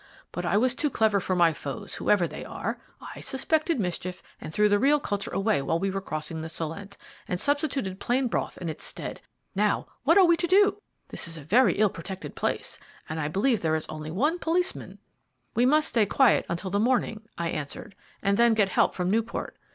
[0.31, 2.79] But I was too clever for my foes, whoever they are.
[3.13, 6.97] I suspected mischief, and threw the real culture away while we were crossing the Solent,
[7.27, 9.21] and substituted plain broth in its stead.
[9.53, 10.81] Now, what are we to do?
[11.09, 14.97] This is a very ill protected place, and I believe there is only one policeman."
[15.53, 17.93] "We must stay quiet until the morning," I answered,
[18.23, 19.55] "and then get help from Newport.